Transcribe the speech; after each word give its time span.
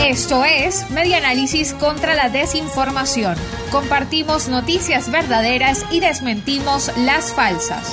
Esto 0.00 0.44
es 0.44 0.90
Media 0.90 1.18
Análisis 1.18 1.74
contra 1.74 2.14
la 2.14 2.28
Desinformación. 2.28 3.36
Compartimos 3.70 4.48
noticias 4.48 5.10
verdaderas 5.10 5.84
y 5.90 6.00
desmentimos 6.00 6.90
las 6.98 7.32
falsas. 7.32 7.92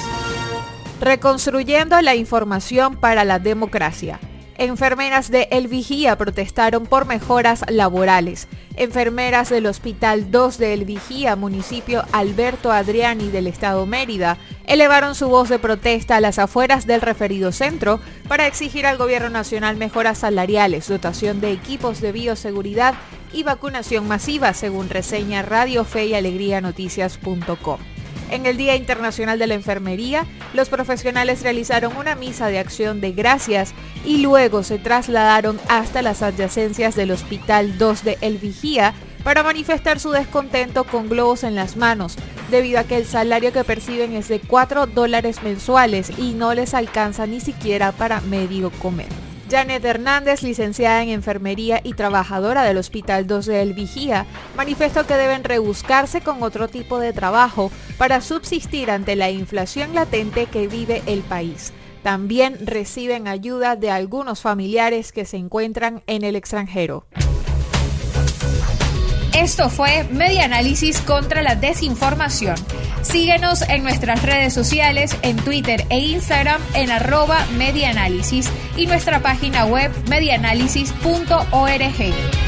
Reconstruyendo 1.00 2.00
la 2.02 2.16
información 2.16 2.96
para 2.96 3.24
la 3.24 3.40
democracia. 3.40 4.20
Enfermeras 4.62 5.32
de 5.32 5.48
El 5.50 5.68
Vigía 5.68 6.16
protestaron 6.20 6.86
por 6.86 7.08
mejoras 7.08 7.66
laborales. 7.68 8.48
Enfermeras 8.76 9.50
del 9.50 9.66
Hospital 9.66 10.30
2 10.30 10.60
de 10.60 10.76
El 10.76 10.86
Vigía, 10.86 11.36
municipio 11.36 12.04
Alberto 12.12 12.72
Adriani 12.72 13.30
del 13.30 13.48
Estado 13.48 13.88
Mérida, 13.88 14.38
elevaron 14.68 15.16
su 15.16 15.30
voz 15.30 15.50
de 15.50 15.58
protesta 15.58 16.18
a 16.18 16.22
las 16.22 16.38
afueras 16.38 16.86
del 16.86 17.02
referido 17.02 17.52
centro 17.52 18.00
para 18.28 18.46
exigir 18.46 18.86
al 18.86 19.00
gobierno 19.00 19.32
nacional 19.32 19.78
mejoras 19.78 20.20
salariales, 20.20 20.88
dotación 20.88 21.42
de 21.42 21.54
equipos 21.54 22.00
de 22.00 22.12
bioseguridad 22.12 22.94
y 23.34 23.42
vacunación 23.42 24.08
masiva, 24.08 24.54
según 24.54 24.90
reseña 24.90 25.42
Radio 25.42 25.86
Fe 25.86 26.06
y 26.06 26.14
Alegría 26.14 26.62
Noticias.com. 26.62 27.80
En 28.32 28.46
el 28.46 28.56
Día 28.56 28.78
Internacional 28.78 29.38
de 29.40 29.48
la 29.48 29.56
Enfermería, 29.56 30.26
los 30.54 30.70
profesionales 30.70 31.44
realizaron 31.44 31.98
una 31.98 32.16
misa 32.16 32.48
de 32.48 32.60
acción 32.60 33.02
de 33.02 33.12
gracias 33.12 33.74
y 34.06 34.20
luego 34.20 34.64
se 34.64 34.80
trasladaron 34.80 35.60
hasta 35.68 36.02
las 36.02 36.22
adyacencias 36.22 36.96
del 36.96 37.12
Hospital 37.12 37.78
2 37.78 38.06
de 38.06 38.18
El 38.22 38.38
Vigía 38.38 38.94
para 39.26 39.44
manifestar 39.44 40.00
su 40.00 40.12
descontento 40.12 40.86
con 40.86 41.10
globos 41.10 41.44
en 41.44 41.56
las 41.56 41.76
manos, 41.76 42.16
debido 42.50 42.80
a 42.80 42.86
que 42.86 42.96
el 42.96 43.06
salario 43.06 43.52
que 43.52 43.66
perciben 43.66 44.14
es 44.14 44.30
de 44.30 44.40
4 44.40 44.88
dólares 44.88 45.44
mensuales 45.44 46.10
y 46.18 46.32
no 46.32 46.54
les 46.54 46.74
alcanza 46.74 47.28
ni 47.28 47.42
siquiera 47.42 47.92
para 47.92 48.22
medio 48.22 48.72
comer. 48.72 49.31
Janet 49.52 49.84
Hernández, 49.84 50.44
licenciada 50.44 51.04
en 51.04 51.10
enfermería 51.10 51.82
y 51.84 51.94
trabajadora 51.94 52.64
del 52.64 52.78
Hospital 52.78 53.28
2 53.28 53.48
de 53.48 53.62
El 53.62 53.74
Vigía, 53.74 54.26
manifestó 54.56 55.06
que 55.06 55.16
deben 55.16 55.44
rebuscarse 55.44 56.22
con 56.22 56.42
otro 56.42 56.70
tipo 56.70 57.00
de 57.00 57.12
trabajo 57.12 57.70
para 57.98 58.22
subsistir 58.22 58.90
ante 58.90 59.18
la 59.18 59.30
inflación 59.30 59.94
latente 59.94 60.46
que 60.46 60.70
vive 60.70 61.04
el 61.06 61.20
país. 61.20 61.74
También 62.02 62.66
reciben 62.66 63.28
ayuda 63.28 63.76
de 63.76 63.92
algunos 63.92 64.40
familiares 64.40 65.12
que 65.12 65.26
se 65.26 65.36
encuentran 65.36 66.02
en 66.08 66.24
el 66.24 66.38
extranjero. 66.38 67.06
Esto 69.42 69.72
fue 69.72 70.04
Media 70.12 70.46
Análisis 70.46 71.02
contra 71.02 71.42
la 71.42 71.56
Desinformación. 71.56 72.54
Síguenos 73.02 73.64
en 73.64 73.82
nuestras 73.82 74.22
redes 74.22 74.54
sociales, 74.54 75.18
en 75.24 75.36
Twitter 75.38 75.84
e 75.90 75.98
Instagram 75.98 76.62
en 76.76 76.92
arroba 76.92 77.44
medianálisis 77.58 78.52
y 78.78 78.86
nuestra 78.86 79.24
página 79.24 79.66
web 79.66 79.92
medianálisis.org. 80.08 82.41